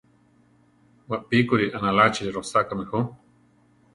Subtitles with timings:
[1.09, 2.97] Wapíkuri aʼnaláchi rosákame jú.